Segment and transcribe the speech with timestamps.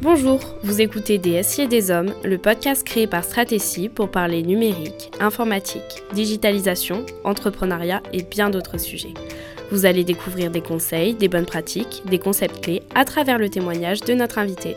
[0.00, 5.10] Bonjour, vous écoutez Des et des Hommes, le podcast créé par Stratégie pour parler numérique,
[5.20, 9.14] informatique, digitalisation, entrepreneuriat et bien d'autres sujets.
[9.70, 14.00] Vous allez découvrir des conseils, des bonnes pratiques, des concepts clés à travers le témoignage
[14.00, 14.76] de notre invité.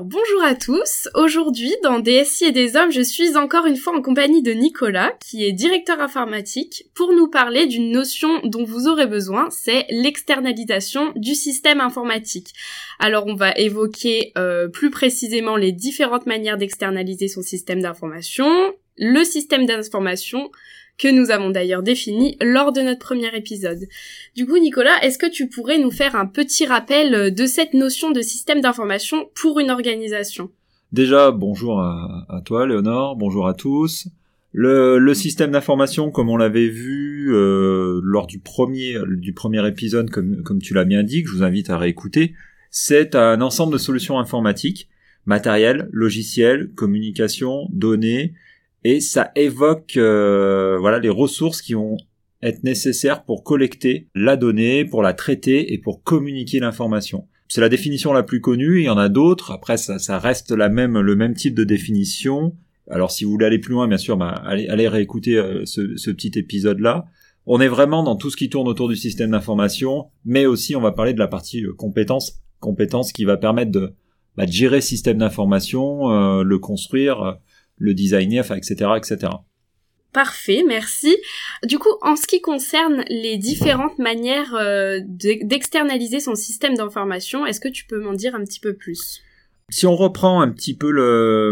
[0.00, 4.00] Bonjour à tous, aujourd'hui dans DSI et des hommes je suis encore une fois en
[4.00, 9.06] compagnie de Nicolas qui est directeur informatique pour nous parler d'une notion dont vous aurez
[9.06, 12.54] besoin, c'est l'externalisation du système informatique.
[13.00, 18.48] Alors on va évoquer euh, plus précisément les différentes manières d'externaliser son système d'information,
[18.96, 20.50] le système d'information,
[20.98, 23.80] que nous avons d'ailleurs défini lors de notre premier épisode.
[24.36, 27.74] Du coup, Nicolas, est-ce que tu pourrais nous faire un petit rappel euh, de cette
[27.74, 30.50] notion de système d'information pour une organisation?
[30.92, 34.08] Déjà, bonjour à, toi, Léonore, bonjour à tous.
[34.52, 40.42] Le, système d'information, comme on l'avait vu euh, lors du premier, du premier épisode, comme,
[40.42, 42.34] comme tu l'as bien dit, que je vous invite à réécouter,
[42.70, 44.90] c'est un ensemble de solutions informatiques,
[45.24, 48.34] matériel, logiciel, communication, données,
[48.84, 51.96] et ça évoque euh, voilà les ressources qui vont
[52.42, 57.28] être nécessaires pour collecter la donnée, pour la traiter et pour communiquer l'information.
[57.48, 60.50] C'est la définition la plus connue, il y en a d'autres, après ça, ça, reste
[60.50, 62.56] la même, le même type de définition.
[62.90, 65.96] Alors si vous voulez aller plus loin, bien sûr, bah, allez, allez réécouter euh, ce,
[65.96, 67.06] ce, petit épisode-là.
[67.46, 70.80] On est vraiment dans tout ce qui tourne autour du système d'information, mais aussi on
[70.80, 73.92] va parler de la partie euh, compétences, compétences qui va permettre de,
[74.36, 77.38] bah, de gérer système d'information, euh, le construire,
[77.78, 79.32] le designer, enfin, etc., etc.
[80.12, 81.16] Parfait, merci.
[81.66, 87.60] Du coup, en ce qui concerne les différentes manières euh, d'externaliser son système d'information, est-ce
[87.60, 89.22] que tu peux m'en dire un petit peu plus?
[89.70, 90.92] Si on reprend un petit peu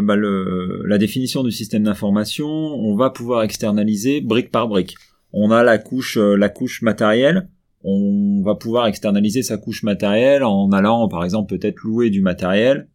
[0.03, 4.97] bah, le, la définition du système d'information, on va pouvoir externaliser brique par brique.
[5.33, 7.49] On a la couche, euh, la couche matérielle.
[7.83, 12.89] On va pouvoir externaliser sa couche matérielle en allant, par exemple, peut-être louer du matériel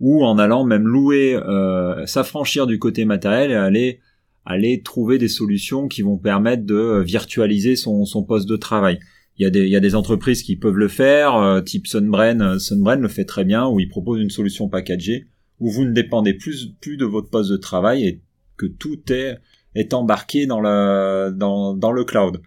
[0.00, 4.00] ou en allant même louer, euh, s'affranchir du côté matériel et aller
[4.44, 8.98] aller trouver des solutions qui vont permettre de virtualiser son, son poste de travail.
[9.36, 11.86] Il y, a des, il y a des entreprises qui peuvent le faire, euh, type
[11.86, 15.26] Sunbrain, Sunbrain le fait très bien, où il propose une solution packagée,
[15.60, 18.22] où vous ne dépendez plus, plus de votre poste de travail et
[18.56, 19.36] que tout est,
[19.74, 22.40] est embarqué dans, la, dans, dans le cloud.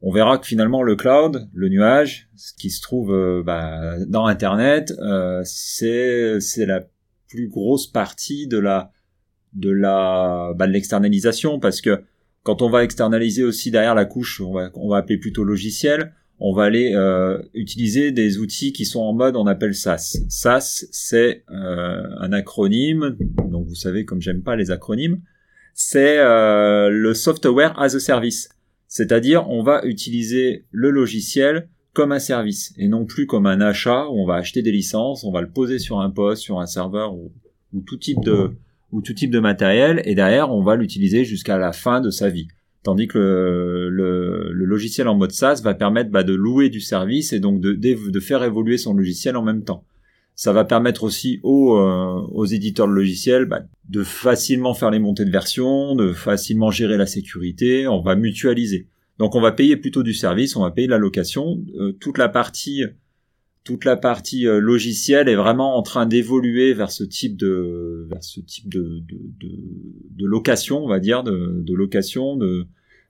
[0.00, 4.26] On verra que finalement le cloud, le nuage, ce qui se trouve euh, bah, dans
[4.26, 6.86] Internet, euh, c'est la
[7.28, 8.92] plus grosse partie de la
[9.54, 12.02] de la bah, de l'externalisation parce que
[12.42, 16.14] quand on va externaliser aussi derrière la couche, on va, on va appeler plutôt logiciel,
[16.40, 20.18] on va aller euh, utiliser des outils qui sont en mode on appelle SaaS.
[20.28, 23.16] SaaS, c'est euh, un acronyme,
[23.50, 25.20] donc vous savez comme j'aime pas les acronymes,
[25.74, 28.48] c'est euh, le software as a service.
[28.86, 34.06] C'est-à-dire on va utiliser le logiciel comme un service et non plus comme un achat
[34.06, 36.66] où on va acheter des licences, on va le poser sur un poste, sur un
[36.66, 37.32] serveur ou,
[37.84, 42.46] tout type de matériel et derrière on va l'utiliser jusqu'à la fin de sa vie.
[42.84, 47.40] Tandis que le, logiciel en mode SaaS va permettre bah, de louer du service et
[47.40, 49.82] donc de, faire évoluer son logiciel en même temps.
[50.36, 55.24] Ça va permettre aussi aux, euh, éditeurs de logiciels bah, de facilement faire les montées
[55.24, 58.86] de version, de facilement gérer la sécurité, on va mutualiser.
[59.18, 61.60] Donc on va payer plutôt du service, on va payer la location.
[61.76, 62.84] Euh, toute la partie,
[63.64, 68.22] toute la partie euh, logicielle est vraiment en train d'évoluer vers ce type de, vers
[68.22, 69.48] ce type de, de,
[70.10, 72.66] de, location, on va dire, de, de location, de,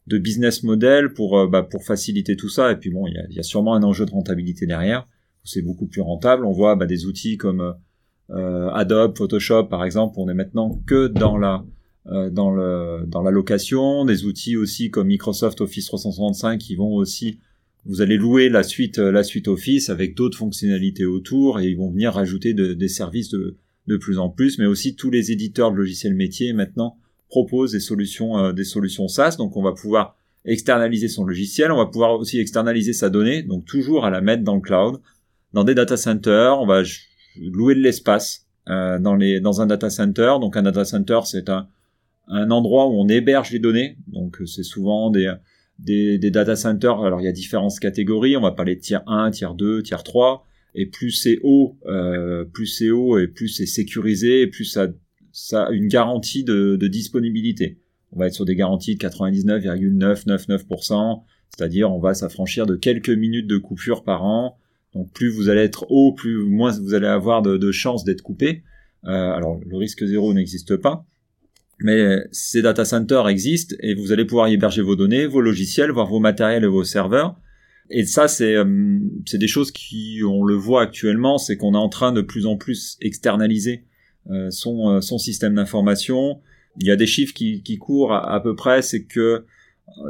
[0.06, 2.72] de business model pour, euh, bah, pour faciliter tout ça.
[2.72, 5.06] Et puis bon, il y a, sûrement un enjeu de rentabilité derrière.
[5.44, 6.46] C'est beaucoup plus rentable.
[6.46, 7.74] On voit bah, des outils comme
[8.30, 10.14] Adobe, Photoshop, par exemple.
[10.18, 11.64] On est maintenant que dans la
[12.30, 17.38] dans, le, dans la location, des outils aussi comme Microsoft Office 365 qui vont aussi
[17.84, 21.90] vous allez louer la suite la suite Office avec d'autres fonctionnalités autour et ils vont
[21.90, 23.56] venir rajouter des services de,
[23.88, 26.96] de plus en plus, mais aussi tous les éditeurs de logiciels métiers maintenant
[27.28, 30.14] proposent des solutions euh, des solutions SaaS, donc on va pouvoir
[30.44, 34.44] externaliser son logiciel, on va pouvoir aussi externaliser sa donnée, donc toujours à la mettre
[34.44, 35.00] dans le cloud,
[35.52, 36.82] dans des data centers, on va
[37.40, 41.48] louer de l'espace euh, dans les dans un data center, donc un data center c'est
[41.48, 41.66] un
[42.28, 43.96] un endroit où on héberge les données.
[44.06, 45.32] Donc euh, c'est souvent des,
[45.78, 47.02] des, des, data centers.
[47.02, 48.36] Alors il y a différentes catégories.
[48.36, 50.44] On va parler de tiers 1, tiers 2, tiers 3.
[50.74, 54.88] Et plus c'est haut, euh, plus c'est haut et plus c'est sécurisé et plus ça,
[55.32, 57.80] ça a une garantie de, de disponibilité.
[58.12, 63.46] On va être sur des garanties de 99,999%, c'est-à-dire on va s'affranchir de quelques minutes
[63.46, 64.56] de coupure par an.
[64.94, 68.22] Donc plus vous allez être haut, plus moins vous allez avoir de, de chances d'être
[68.22, 68.62] coupé.
[69.04, 71.06] Euh, alors le risque zéro n'existe pas,
[71.80, 75.90] mais ces data centers existent et vous allez pouvoir y héberger vos données, vos logiciels,
[75.90, 77.36] voire vos matériels et vos serveurs.
[77.90, 78.98] Et ça, c'est euh,
[79.32, 82.56] des choses qui, on le voit actuellement, c'est qu'on est en train de plus en
[82.56, 83.84] plus externaliser
[84.30, 86.40] euh, son euh, son système d'information.
[86.80, 89.44] Il y a des chiffres qui, qui courent à, peu près, c'est que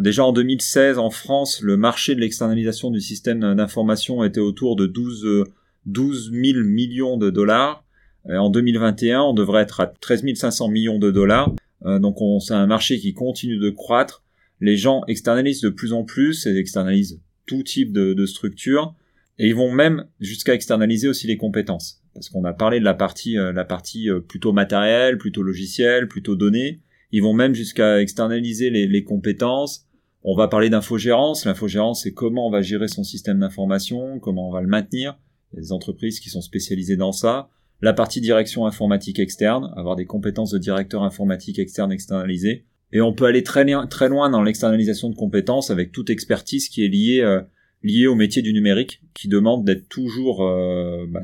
[0.00, 4.86] déjà en 2016 en France, le marché de l'externalisation du système d'information était autour de
[4.86, 5.44] 12
[5.86, 7.84] 12 000 millions de dollars.
[8.26, 11.54] En 2021, on devrait être à 13 500 millions de dollars.
[11.84, 14.22] donc c'est un marché qui continue de croître.
[14.60, 18.94] Les gens externalisent de plus en plus et externalisent tout type de, de structure
[19.38, 22.94] et ils vont même jusqu'à externaliser aussi les compétences parce qu'on a parlé de la
[22.94, 26.80] partie euh, la partie euh, plutôt matérielle, plutôt logicielle, plutôt données.
[27.12, 29.86] Ils vont même jusqu'à externaliser les, les, compétences.
[30.24, 31.46] On va parler d'infogérance.
[31.46, 35.18] L'infogérance, c'est comment on va gérer son système d'information, comment on va le maintenir.
[35.52, 37.48] Il y a des entreprises qui sont spécialisées dans ça.
[37.80, 42.64] La partie direction informatique externe, avoir des compétences de directeur informatique externe externalisées.
[42.92, 46.84] Et on peut aller très, très loin dans l'externalisation de compétences avec toute expertise qui
[46.84, 47.40] est liée, euh,
[47.84, 51.22] liée au métier du numérique, qui demande d'être toujours, euh, bah,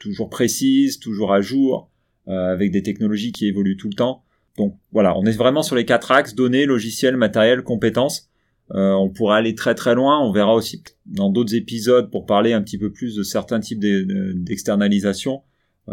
[0.00, 1.90] toujours précise, toujours à jour,
[2.26, 4.24] euh, avec des technologies qui évoluent tout le temps.
[4.56, 8.28] Donc voilà, on est vraiment sur les quatre axes données, logiciels, matériel, compétences.
[8.70, 10.18] on pourra aller très très loin.
[10.18, 13.78] On verra aussi dans d'autres épisodes pour parler un petit peu plus de certains types
[13.78, 15.42] d'externalisation.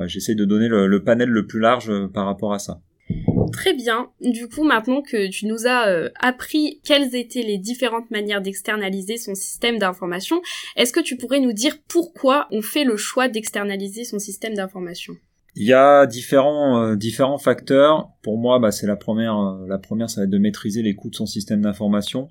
[0.06, 2.82] J'essaie de donner le panel le plus large par rapport à ça.
[3.54, 4.10] Très bien.
[4.20, 9.18] Du coup, maintenant que tu nous as euh, appris quelles étaient les différentes manières d'externaliser
[9.18, 10.42] son système d'information,
[10.76, 15.14] est-ce que tu pourrais nous dire pourquoi on fait le choix d'externaliser son système d'information?
[15.56, 18.10] Il y a différents euh, différents facteurs.
[18.24, 19.38] Pour moi, bah, c'est la première.
[19.38, 22.28] Euh, la première, ça va être de maîtriser les coûts de son système d'information.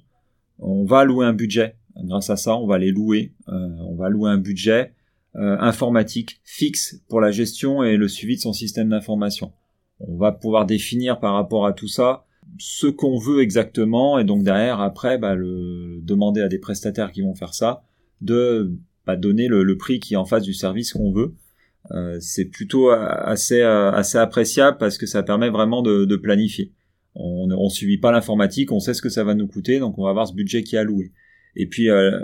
[0.58, 1.76] On va louer un budget.
[1.97, 3.32] Grâce à ça, on va les louer.
[3.47, 4.93] on va louer un budget
[5.34, 9.52] informatique fixe pour la gestion et le suivi de son système d'information
[10.00, 12.25] on va pouvoir définir par rapport à tout ça
[12.58, 17.23] ce qu'on veut exactement et donc derrière après bah, le, demander à des prestataires qui
[17.23, 17.82] vont faire ça
[18.20, 18.73] de
[19.06, 21.34] bah, donner le, prix qui est en face du service qu'on veut.
[21.90, 26.73] Euh, c'est plutôt assez assez appréciable parce que ça permet vraiment de, planifier.
[27.14, 30.05] On ne suit pas l'informatique, on sait ce que ça va nous coûter, donc on
[30.05, 31.12] va avoir ce budget qui est alloué.
[31.56, 32.20] Et puis euh,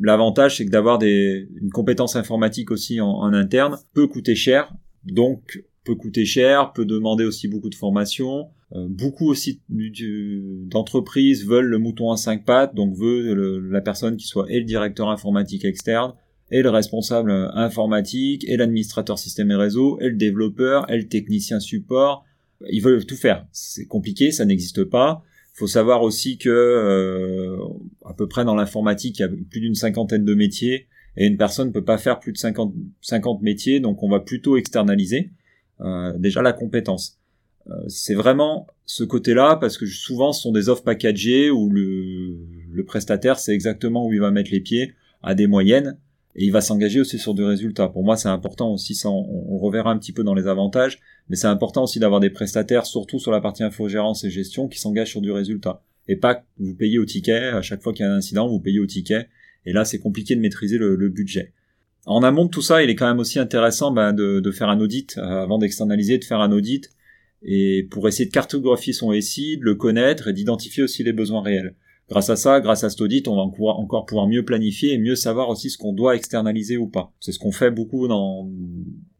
[0.00, 4.72] l'avantage c'est que d'avoir des une compétence informatique aussi en, interne peut coûter cher,
[5.04, 8.48] donc peut coûter cher, peut demander aussi beaucoup de formation.
[8.72, 14.26] Euh, beaucoup aussi d'entreprises veulent le mouton à cinq pattes, donc veut la personne qui
[14.26, 16.14] soit et le directeur informatique externe,
[16.50, 21.60] et le responsable informatique, et l'administrateur système et réseau, et le développeur, et le technicien
[21.60, 22.24] support.
[22.70, 23.46] Ils veulent tout faire.
[23.52, 25.22] C'est compliqué, ça n'existe pas.
[25.54, 27.56] Faut savoir aussi que euh,
[28.04, 31.36] à peu près dans l'informatique, il y a plus d'une cinquantaine de métiers et une
[31.36, 35.30] personne ne peut pas faire plus de 50, 50 métiers, donc on va plutôt externaliser.
[35.80, 37.20] Euh, déjà la compétence.
[37.68, 42.36] Euh, c'est vraiment ce côté-là parce que souvent ce sont des offres packagées où le,
[42.72, 45.96] le prestataire sait exactement où il va mettre les pieds à des moyennes
[46.36, 47.88] et il va s'engager aussi sur du résultat.
[47.88, 51.46] Pour moi, c'est important aussi, on, reverra un petit peu dans les avantages, mais c'est
[51.46, 55.20] important aussi d'avoir des prestataires, surtout sur la partie infogérance et gestion, qui s'engagent sur
[55.20, 55.82] du résultat.
[56.08, 58.48] Et pas que vous payez au ticket, à chaque fois qu'il y a un incident,
[58.48, 59.28] vous payez au ticket,
[59.64, 61.52] et là, c'est compliqué de maîtriser le, budget.
[62.04, 64.80] En amont de tout ça, il est quand même aussi intéressant ben, de, faire un
[64.80, 66.90] audit euh, avant d'externaliser, de faire un audit
[67.44, 71.42] et pour essayer de cartographier son SI, de le connaître et d'identifier aussi les besoins
[71.42, 71.74] réels.
[72.10, 75.14] Grâce à ça, grâce à cet audit, on va encore pouvoir mieux planifier et mieux
[75.14, 77.14] savoir aussi ce qu'on doit externaliser ou pas.
[77.18, 78.50] C'est ce qu'on fait beaucoup dans,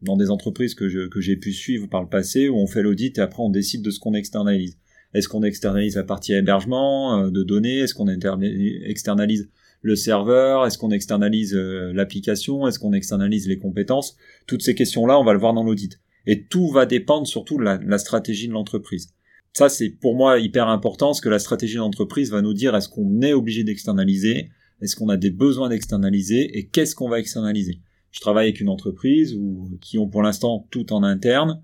[0.03, 3.17] dans des entreprises que, que j'ai pu suivre par le passé, où on fait l'audit
[3.17, 4.77] et après on décide de ce qu'on externalise.
[5.15, 7.79] Est-ce qu'on externalise la partie hébergement euh, de données?
[7.79, 9.49] Est-ce qu'on externalise
[9.81, 10.65] le serveur?
[10.65, 12.67] Est-ce qu'on externalise euh, l'application?
[12.67, 14.17] Est-ce qu'on externalise les compétences?
[14.45, 16.01] Toutes ces questions-là, on va le voir dans l'audit.
[16.27, 19.13] Et tout va dépendre surtout de la, stratégie de l'entreprise.
[19.57, 22.75] Ça, c'est pour moi hyper important, parce que la stratégie de l'entreprise va nous dire
[22.75, 24.49] est-ce qu'on est obligé d'externaliser,
[24.81, 27.79] est-ce qu'on a des besoins d'externaliser, et qu'est-ce qu'on va externaliser?
[28.11, 31.61] Je travaille avec une entreprise où, qui ont pour l'instant tout en interne,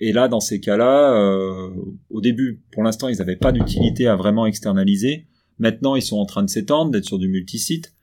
[0.00, 1.70] et là, dans ces cas-là, euh,
[2.10, 5.28] au début, pour l'instant, ils n'avaient pas d'utilité à vraiment externaliser.
[5.60, 7.94] Maintenant, ils sont en train de s'étendre, d'être sur du multisite,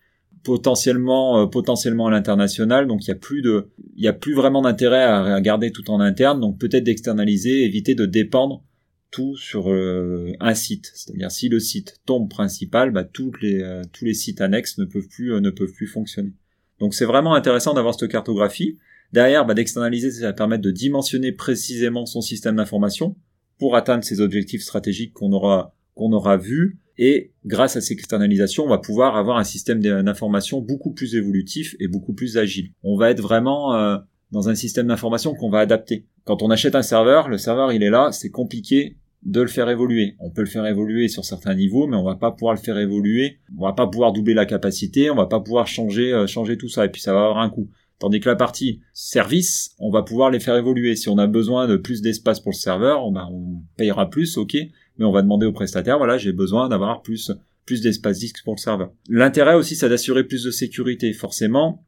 [0.45, 2.87] potentiellement, euh, potentiellement à l'international.
[2.87, 5.91] Donc, il y a plus de, il y a plus vraiment d'intérêt à garder tout
[5.91, 6.39] en interne.
[6.39, 8.63] Donc, peut-être d'externaliser, éviter de dépendre
[9.11, 10.91] tout sur euh, un site.
[10.93, 14.85] C'est-à-dire, si le site tombe principal, bah, toutes les, euh, tous les sites annexes ne
[14.85, 16.33] peuvent plus, ne peuvent plus fonctionner.
[16.79, 18.77] Donc, c'est vraiment intéressant d'avoir cette cartographie.
[19.11, 23.15] Derrière, bah, d'externaliser, ça va permettre de dimensionner précisément son système d'information
[23.57, 28.65] pour atteindre ces objectifs stratégiques qu'on aura qu'on aura vus et grâce à ces externalisations,
[28.65, 32.73] on va pouvoir avoir un système d'information beaucoup plus évolutif et beaucoup plus agile.
[32.83, 33.97] On va être vraiment euh,
[34.31, 36.05] dans un système d'information qu'on va adapter.
[36.25, 39.69] Quand on achète un serveur, le serveur il est là, c'est compliqué de le faire
[39.69, 40.15] évoluer.
[40.19, 42.77] On peut le faire évoluer sur certains niveaux, mais on va pas pouvoir le faire
[42.77, 43.39] évoluer.
[43.57, 46.85] On va pas pouvoir doubler la capacité, on va pas pouvoir changer euh, tout ça
[46.85, 47.69] et puis ça va avoir un coût.
[47.99, 50.95] Tandis que la partie service, on va pouvoir les faire évoluer.
[50.95, 54.55] Si on a besoin de plus d'espace pour le serveur, on, on payera plus, ok,
[54.97, 57.31] mais on va demander au prestataire, voilà, j'ai besoin d'avoir plus
[57.65, 58.91] plus d'espace disque pour le serveur.
[59.09, 61.13] L'intérêt aussi, c'est d'assurer plus de sécurité.
[61.13, 61.83] Forcément,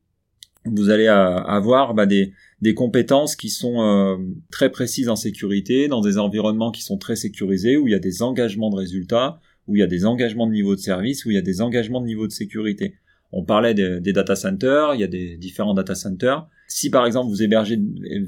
[0.65, 4.17] vous allez euh, avoir bah, des, des compétences qui sont euh,
[4.51, 7.99] très précises en sécurité, dans des environnements qui sont très sécurisés, où il y a
[7.99, 11.31] des engagements de résultats, où il y a des engagements de niveau de service, où
[11.31, 12.95] il y a des engagements de niveau de sécurité.
[13.33, 16.47] On parlait des, data centers, il y a des différents data centers.
[16.67, 17.79] Si par exemple vous hébergez,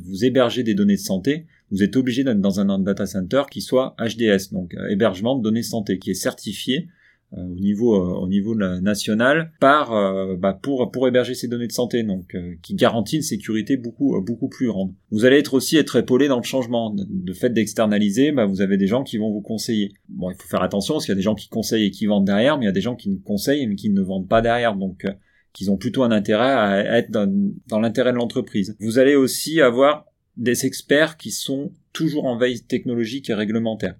[0.06, 3.62] vous hébergez des données de santé, vous êtes obligé d'être dans un data center qui
[3.62, 6.88] soit HDS, donc euh, hébergement de données de santé, qui est certifié
[7.36, 11.72] au niveau euh, au niveau national par euh, bah, pour pour héberger ces données de
[11.72, 14.94] santé donc qui garantit une sécurité beaucoup beaucoup plus grande.
[15.12, 16.94] Vous allez être aussi être épaulé dans le changement.
[16.96, 19.94] De fait d'externaliser, bah, vous avez des gens qui vont vous conseiller.
[20.10, 22.06] Bon, il faut faire attention parce qu'il y a des gens qui conseillent et qui
[22.06, 24.28] vendent derrière, mais il y a des gens qui ne conseillent mais qui ne vendent
[24.28, 24.76] pas derrière.
[24.76, 25.06] Donc
[25.54, 27.32] qu'ils ont plutôt un intérêt à être dans,
[27.68, 28.76] dans l'intérêt de l'entreprise.
[28.80, 33.96] Vous allez aussi avoir des experts qui sont toujours en veille technologique et réglementaire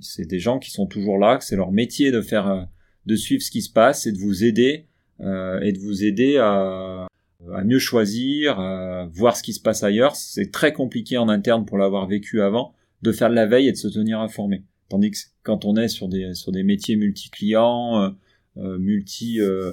[0.00, 2.62] c'est des gens qui sont toujours là, c'est leur métier de faire, euh,
[3.06, 4.86] de suivre ce qui se passe et de vous aider
[5.20, 7.06] euh, et de vous aider à,
[7.54, 10.16] à mieux choisir, à voir ce qui se passe ailleurs.
[10.16, 13.72] C'est très compliqué en interne pour l'avoir vécu avant de faire de la veille et
[13.72, 14.64] de se tenir informé.
[14.88, 18.10] Tandis que quand on est sur des sur des métiers multi-clients, euh,
[18.58, 19.72] euh multi euh,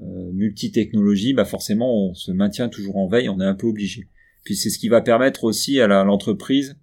[0.00, 4.08] multi technologie, bah forcément on se maintient toujours en veille, on est un peu obligé.
[4.44, 6.76] Puis c'est ce qui va permettre aussi à l'entreprise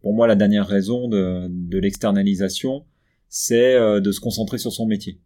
[0.00, 2.84] pour moi, la dernière raison de, de l'externalisation,
[3.28, 5.18] c'est euh, de se concentrer sur son métier.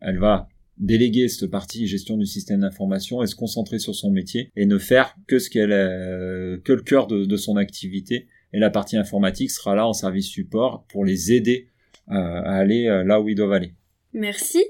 [0.00, 4.50] Elle va déléguer cette partie gestion du système d'information et se concentrer sur son métier
[4.56, 8.58] et ne faire que ce qu'elle euh, que le cœur de, de, son activité et
[8.58, 11.68] la partie informatique sera là en service support pour les aider
[12.10, 13.74] euh, à aller là où ils doivent aller.
[14.14, 14.62] Merci.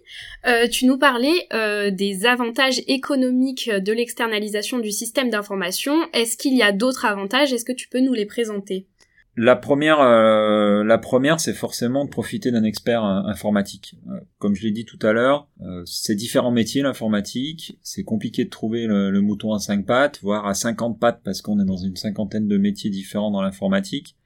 [0.47, 6.09] Euh, tu nous parlais euh, des avantages économiques de l'externalisation du système d'information.
[6.13, 7.53] Est-ce qu'il y a d'autres avantages?
[7.53, 8.87] Est-ce que tu peux nous les présenter?
[9.35, 13.97] La première, euh, la première, c'est forcément de profiter d'un expert euh, informatique.
[14.09, 15.49] Euh, comme je l'ai dit tout à l'heure,
[15.87, 17.79] c'est différents métiers l'informatique.
[17.83, 21.59] C'est compliqué de trouver le, mouton à cinq pattes, voire à 50 pattes, parce qu'on
[21.61, 24.17] est dans une cinquantaine de métiers différents dans l'informatique.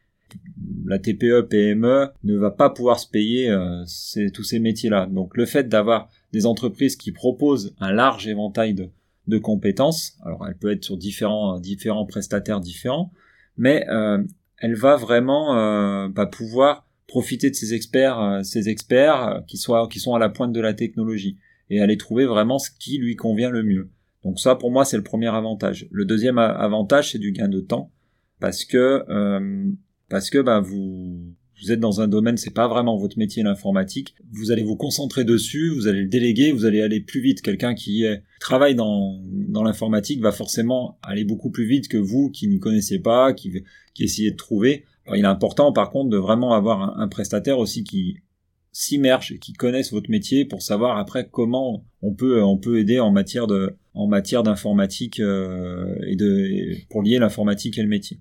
[0.85, 3.55] La TPE, PME ne va pas pouvoir se payer
[4.35, 5.07] tous ces métiers-là.
[5.07, 8.89] Donc le fait d'avoir des entreprises qui proposent un large éventail de,
[9.29, 13.13] de compétences, alors elle peut être sur différents différents prestataires différents,
[13.57, 13.87] mais
[14.59, 19.57] elle va vraiment euh, bah, pouvoir profiter de ces experts, euh, ces experts euh, qui,
[19.59, 21.39] sont à la pointe de la technologie
[21.71, 23.91] et aller trouver vraiment ce qui lui convient le mieux.
[24.25, 25.87] Donc ça, pour moi, c'est le premier avantage.
[25.91, 27.93] Le deuxième avantage, c'est du gain de temps
[28.41, 29.05] parce que
[30.09, 31.33] parce que bah, vous
[31.63, 35.25] vous êtes dans un domaine, c'est pas vraiment votre métier l'informatique, vous allez vous concentrer
[35.25, 37.41] dessus, vous allez le déléguer, vous allez aller plus vite.
[37.41, 38.05] Quelqu'un qui
[38.41, 42.99] travaille dans, dans l'informatique va forcément aller beaucoup plus vite que vous qui ne connaissez
[42.99, 43.63] pas, qui,
[43.97, 44.85] qui essayez de trouver.
[45.15, 48.19] il est important par contre de vraiment avoir un, prestataire aussi qui
[48.73, 53.01] s'immerge et qui connaisse votre métier pour savoir après comment on peut on peut aider
[53.01, 58.21] en matière de en matière d'informatique euh, et de pour lier l'informatique et le métier.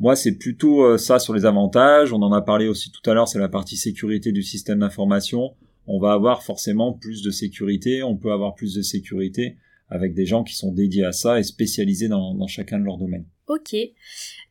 [0.00, 2.12] Moi, c'est plutôt euh, ça sur les avantages.
[2.12, 5.54] On en a parlé aussi tout à l'heure, c'est la partie sécurité du système d'information.
[5.86, 9.56] On va avoir forcément plus de sécurité, on peut avoir plus de sécurité
[9.88, 12.98] avec des gens qui sont dédiés à ça et spécialisés dans, dans chacun de leurs
[12.98, 13.26] domaines.
[13.46, 13.74] Ok.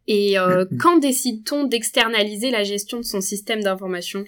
[0.08, 4.24] Et euh, quand décide-t-on d'externaliser la gestion de son système d'information?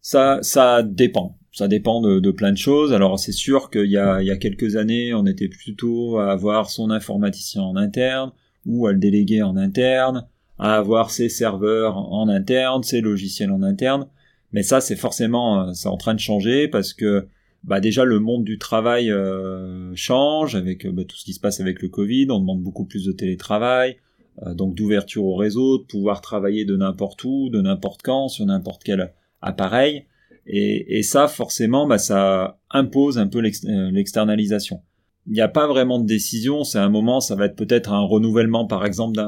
[0.00, 1.38] Ça, ça dépend.
[1.52, 2.92] Ça dépend de, de plein de choses.
[2.92, 6.32] Alors c'est sûr qu'il y a, il y a quelques années, on était plutôt à
[6.32, 8.32] avoir son informaticien en interne
[8.66, 10.26] ou à le déléguer en interne,
[10.58, 14.08] à avoir ses serveurs en interne, ses logiciels en interne.
[14.52, 17.26] Mais ça, c'est forcément, euh, c'est en train de changer parce que
[17.64, 21.60] bah déjà le monde du travail euh, change avec bah, tout ce qui se passe
[21.60, 22.28] avec le Covid.
[22.30, 23.96] On demande beaucoup plus de télétravail,
[24.42, 28.46] euh, donc d'ouverture au réseau, de pouvoir travailler de n'importe où, de n'importe quand, sur
[28.46, 30.06] n'importe quel appareil.
[30.46, 34.80] Et, et ça, forcément, bah, ça impose un peu l'externalisation
[35.26, 36.64] il n'y a pas vraiment de décision.
[36.64, 39.20] C'est un moment, ça va être peut-être un renouvellement, par exemple,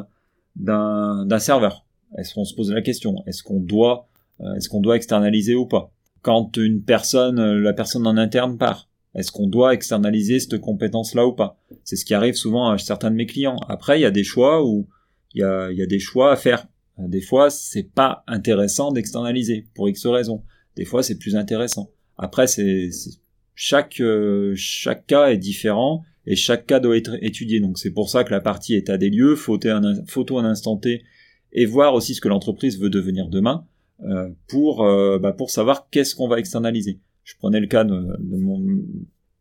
[0.57, 1.85] d'un serveur.
[2.17, 3.23] Est-ce qu'on se pose la question?
[3.27, 4.09] Est-ce qu'on doit
[4.41, 5.93] euh, est-ce qu'on doit externaliser ou pas?
[6.23, 11.27] Quand une personne, euh, la personne en interne part, est-ce qu'on doit externaliser cette compétence-là
[11.27, 11.59] ou pas?
[11.85, 13.57] C'est ce qui arrive souvent à certains de mes clients.
[13.69, 14.89] Après, il y a des choix où
[15.35, 16.67] il y a, il y a des choix à faire.
[16.99, 20.43] Des fois, c'est pas intéressant d'externaliser pour X raisons.
[20.77, 21.91] Des fois, c'est plus intéressant.
[22.17, 22.91] Après, c'est
[23.61, 27.59] chaque euh, chaque cas est différent et chaque cas doit être étudié.
[27.59, 31.03] Donc c'est pour ça que la partie état des lieux, photo un, photo instant T
[31.53, 33.67] et voir aussi ce que l'entreprise veut devenir demain
[34.05, 37.01] euh, pour euh, bah, pour savoir qu'est-ce qu'on va externaliser.
[37.25, 37.85] Je prenais le cas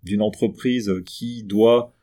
[0.04, 1.94] d'une entreprise qui doit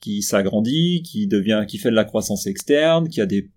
[0.00, 3.50] qui s'agrandit, qui devient qui fait de la croissance externe, qui a des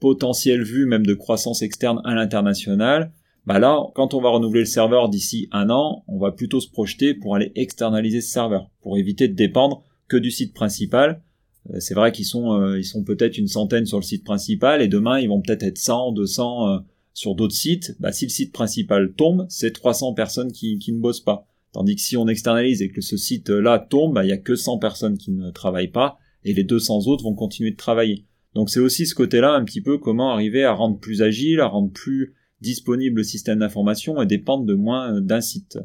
[0.00, 3.12] potentielles vues même de croissance externe à l'international.
[3.46, 6.68] Bah là, quand on va renouveler le serveur d'ici un an, on va plutôt se
[6.68, 11.22] projeter pour aller externaliser ce serveur, pour éviter de dépendre que du site principal
[11.70, 14.82] euh, c'est vrai qu'ils sont, euh, ils sont peut-être une centaine sur le site principal
[14.82, 16.78] et demain ils vont peut-être être 100, 200 euh,
[17.12, 17.94] sur d'autres sites.
[18.00, 21.46] Bah, si le site principal tombe, c'est 300 personnes qui, qui ne bossent pas.
[21.72, 24.56] Tandis que si on externalise et que ce site-là tombe, bah, il y a que
[24.56, 28.26] 100 personnes qui ne travaillent pas et les 200 autres vont continuer de travailler.
[28.54, 31.66] Donc c'est aussi ce côté-là un petit peu comment arriver à rendre plus agile, à
[31.66, 35.78] rendre plus disponible le système d'information et dépendre de moins d'un site.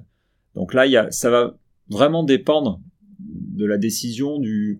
[0.55, 1.57] Donc là, ça va
[1.89, 2.81] vraiment dépendre
[3.19, 4.79] de la décision du,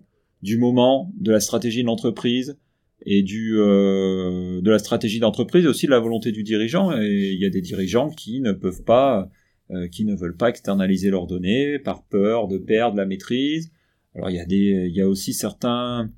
[0.58, 2.56] moment, de la stratégie de l'entreprise
[3.02, 6.92] et du euh, de la stratégie d'entreprise aussi de la volonté du dirigeant.
[6.98, 9.30] Et il y a des dirigeants qui ne peuvent pas,
[9.70, 13.70] euh, qui ne veulent pas externaliser leurs données par peur de perdre la maîtrise.
[14.14, 16.10] Alors il y a des, il y a aussi certains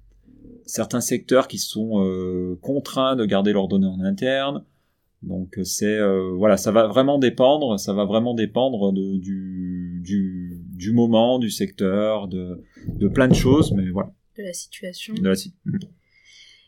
[0.65, 4.65] certains secteurs qui sont euh, contraints de garder leurs données en interne.
[5.23, 5.99] Donc c'est
[6.37, 11.51] voilà, ça va vraiment dépendre, ça va vraiment dépendre de, du, du, du moment, du
[11.51, 14.13] secteur, de, de plein de choses, mais voilà.
[14.39, 15.13] De la situation.
[15.15, 15.35] De la,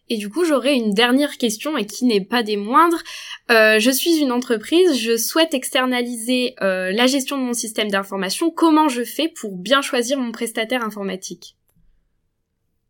[0.08, 3.02] et du coup, j'aurais une dernière question et qui n'est pas des moindres.
[3.50, 8.50] Euh, je suis une entreprise, je souhaite externaliser euh, la gestion de mon système d'information.
[8.50, 11.56] Comment je fais pour bien choisir mon prestataire informatique?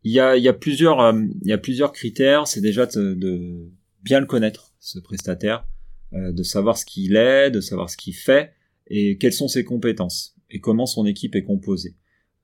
[0.03, 2.45] Il y, a, il, y a plusieurs, euh, il y a plusieurs critères.
[2.45, 3.69] C'est déjà de, de,
[4.01, 5.65] bien le connaître, ce prestataire,
[6.13, 8.51] euh, de savoir ce qu'il est, de savoir ce qu'il fait
[8.87, 11.95] et quelles sont ses compétences et comment son équipe est composée.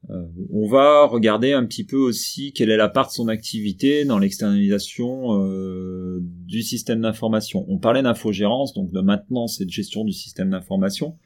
[0.10, 4.06] Euh, on va regarder un petit peu aussi quelle est la part de son activité
[4.06, 7.66] dans l'externalisation euh, du système d'information.
[7.68, 11.18] On parlait d'infogérance, donc de maintenance et de gestion du système d'information.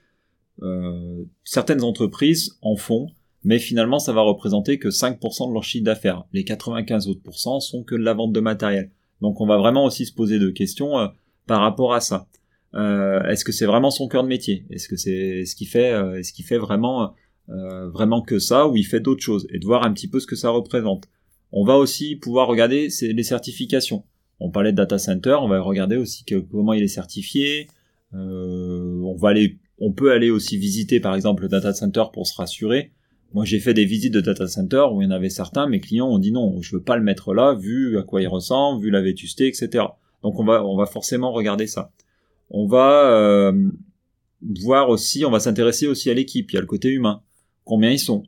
[1.44, 3.08] Certaines entreprises en font,
[3.44, 6.26] mais finalement ça va représenter que 5% de leur chiffre d'affaires.
[6.32, 8.92] Les 95 autres sont que de la vente de matériel.
[9.24, 10.94] Donc on va vraiment aussi se poser deux questions
[11.48, 12.28] par rapport à ça.
[12.76, 14.66] est-ce que c'est vraiment son cœur de métier?
[14.70, 17.16] Est-ce que c'est ce qui fait, est-ce qui fait vraiment
[17.50, 19.48] euh, vraiment que ça ou il fait d'autres choses?
[19.50, 21.10] Et de voir un petit peu ce que ça représente.
[21.52, 24.04] On va aussi pouvoir regarder les certifications.
[24.40, 27.68] On parlait de data center, on va regarder aussi comment il est certifié.
[28.14, 32.28] Euh, on va aller, on peut aller aussi visiter par exemple le data center pour
[32.28, 32.92] se rassurer.
[33.34, 35.80] Moi, j'ai fait des visites de data center où il y en avait certains, mes
[35.80, 38.84] clients ont dit non, je veux pas le mettre là, vu à quoi il ressemble,
[38.84, 39.86] vu la vétusté, etc.
[40.22, 41.92] Donc on va, on va forcément regarder ça.
[42.52, 43.70] On va euh,
[44.62, 46.52] voir aussi, on va s'intéresser aussi à l'équipe.
[46.52, 47.24] Il y a le côté humain
[47.64, 48.24] combien ils sont,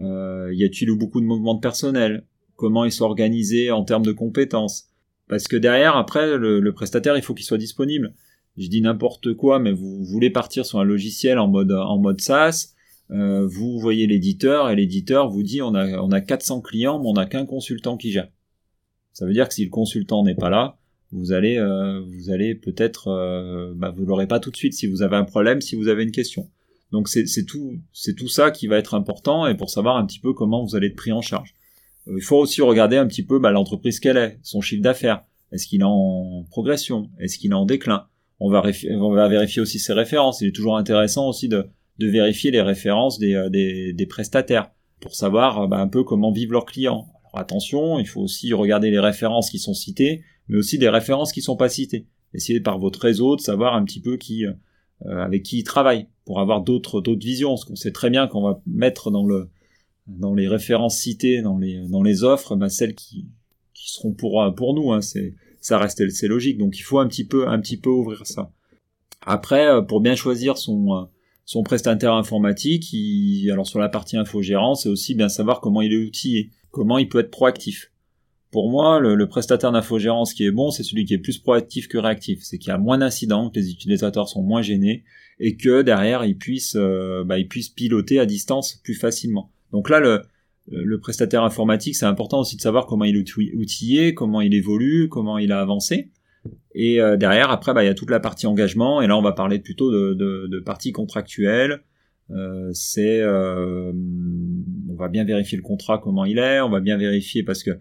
[0.00, 2.24] euh, y a-t-il beaucoup de mouvements de personnel,
[2.56, 4.88] comment ils sont organisés en termes de compétences?
[5.28, 8.14] Parce que derrière, après, le, prestataire, il faut qu'il soit disponible.
[8.56, 12.20] Je dis n'importe quoi, mais vous voulez partir sur un logiciel en mode en mode
[12.20, 12.74] SaaS,
[13.12, 17.08] euh, vous voyez l'éditeur et l'éditeur vous dit on a on a 400 clients, mais
[17.08, 18.28] on n'a qu'un consultant qui gère.
[19.12, 20.78] Ça veut dire que si le consultant n'est pas là,
[21.10, 24.86] vous allez euh, vous allez peut-être euh, bah, vous l'aurez pas tout de suite si
[24.86, 26.48] vous avez un problème, si vous avez une question.
[26.92, 30.18] Donc c'est tout, c'est tout ça qui va être important et pour savoir un petit
[30.18, 31.54] peu comment vous allez être pris en charge.
[32.08, 35.24] Euh, il faut aussi regarder un petit peu bah, l'entreprise qu'elle est, son chiffre d'affaires.
[35.52, 37.10] Est-ce qu'il est en progression?
[37.18, 38.06] Est-ce qu'il est en déclin?
[38.40, 40.40] On va, on va vérifier aussi ses références.
[40.40, 41.66] Il est toujours intéressant aussi de,
[42.00, 46.52] de vérifier les références des, euh, des, prestataires pour savoir bah, un peu comment vivent
[46.52, 47.08] leurs clients.
[47.26, 51.32] Alors attention, il faut aussi regarder les références qui sont citées, mais aussi des références
[51.32, 52.06] qui sont pas citées.
[52.34, 54.52] Essayez par votre réseau de savoir un petit peu qui, euh,
[55.04, 57.50] avec qui ils travaillent pour avoir d'autres visions.
[57.50, 59.50] Parce qu'on sait très bien qu'on va mettre dans le
[60.06, 63.28] dans les références citées, dans les dans les offres, bah, celles qui
[63.74, 64.92] qui seront pour pour nous.
[64.92, 66.58] Hein, c'est ça reste c'est logique.
[66.58, 68.52] Donc il faut un petit peu un petit peu ouvrir ça.
[69.22, 71.04] Après, euh, pour bien choisir son euh,
[71.50, 75.92] son prestataire informatique, il, alors sur la partie infogérance, c'est aussi bien savoir comment il
[75.92, 77.90] est outillé, comment il peut être proactif.
[78.52, 81.98] Pour moi, le, prestataire d'infogérance qui est bon, c'est celui qui est plus proactif que
[81.98, 82.38] réactif.
[82.44, 85.02] C'est qu'il y a moins d'incidents, que les utilisateurs sont moins gênés
[85.40, 87.34] et que derrière ils puissent, euh, bah,
[87.74, 89.50] piloter à distance plus facilement.
[89.72, 89.98] Donc là,
[90.68, 95.08] le prestataire informatique, c'est important aussi de savoir comment il est outillé, comment il évolue,
[95.08, 96.12] comment il a avancé.
[96.74, 99.00] Et euh, derrière, après, bah, il y a toute la partie engagement.
[99.00, 101.80] Et là, on va parler plutôt de, de, de partie contractuelle.
[102.30, 103.92] Euh, c'est, euh,
[104.88, 106.60] on va bien vérifier le contrat, comment il est.
[106.60, 107.72] On va bien vérifier parce que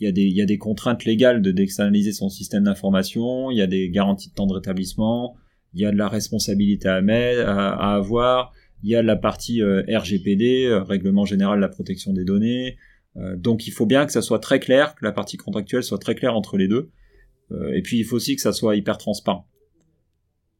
[0.00, 3.50] il y a des, il y a des contraintes légales de d'externaliser son système d'information,
[3.50, 5.36] il y a des garanties de temps de rétablissement,
[5.74, 9.16] il y a de la responsabilité à, mettre, à, avoir, il y a de la
[9.16, 12.76] partie euh, RGPD, euh, Règlement général de la protection des données.
[13.16, 15.98] Euh, donc il faut bien que ça soit très clair, que la partie contractuelle soit
[15.98, 16.90] très claire entre les deux.
[17.50, 19.48] Et puis il faut aussi que ça soit hyper transparent.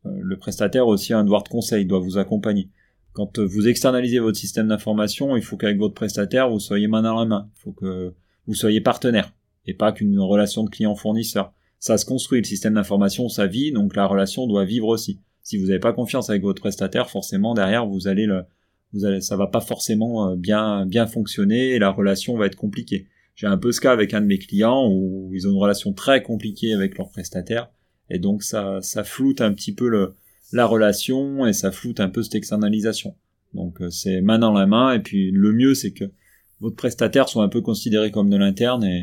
[0.04, 2.70] le prestataire aussi a un devoir de conseil, doit vous accompagner.
[3.12, 7.18] Quand vous externalisez votre système d'information, il faut qu'avec votre prestataire, vous soyez main dans
[7.18, 7.50] la main.
[7.56, 8.14] Il faut que
[8.46, 9.34] vous soyez partenaire
[9.66, 11.52] et pas qu'une relation de client-fournisseur.
[11.78, 15.20] Ça se construit, le système d'information, ça vit, donc la relation doit vivre aussi.
[15.42, 18.44] Si vous n'avez pas confiance avec votre prestataire, forcément derrière vous allez le,
[18.92, 22.56] vous allez, ça va pas forcément euh, bien bien fonctionner et la relation va être
[22.56, 23.06] compliquée.
[23.38, 25.92] J'ai un peu ce cas avec un de mes clients où ils ont une relation
[25.92, 27.70] très compliquée avec leur prestataire.
[28.10, 30.16] Et donc ça ça floute un petit peu le,
[30.52, 33.14] la relation et ça floute un peu cette externalisation.
[33.54, 34.92] Donc euh, c'est main dans la main.
[34.92, 36.10] Et puis le mieux c'est que
[36.58, 38.82] votre prestataire soit un peu considéré comme de l'interne.
[38.82, 39.02] Et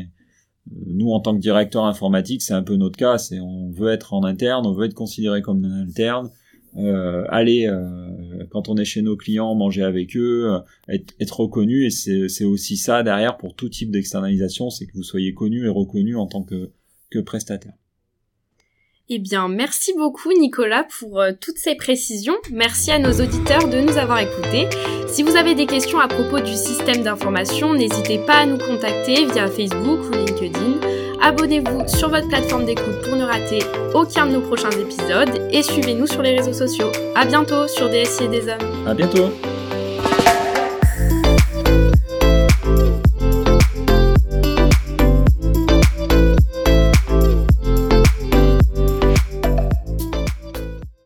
[0.70, 3.16] euh, nous en tant que directeur informatique c'est un peu notre cas.
[3.16, 6.30] C'est on veut être en interne on veut être considéré comme de l'interne
[7.28, 11.86] aller euh, quand on est chez nos clients manger avec eux être, être reconnu.
[11.86, 15.68] Et c'est aussi ça derrière pour tout type d'externalisation c'est que vous soyez connu et
[15.68, 16.70] reconnu en tant que,
[17.10, 17.74] que prestataire
[19.08, 22.34] eh bien, merci beaucoup Nicolas pour euh, toutes ces précisions.
[22.52, 24.68] Merci à nos auditeurs de nous avoir écoutés.
[25.06, 29.26] Si vous avez des questions à propos du système d'information, n'hésitez pas à nous contacter
[29.26, 30.80] via Facebook ou LinkedIn.
[31.22, 33.60] Abonnez-vous sur votre plateforme d'écoute pour ne rater
[33.94, 36.90] aucun de nos prochains épisodes et suivez-nous sur les réseaux sociaux.
[37.14, 38.86] À bientôt sur DSI et des hommes.
[38.88, 39.30] À bientôt.